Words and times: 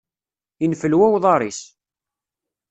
Infelwa 0.65 1.07
uḍaṛ-is. 1.15 1.61